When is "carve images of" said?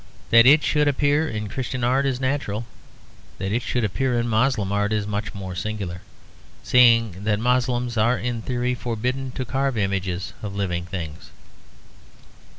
9.45-10.55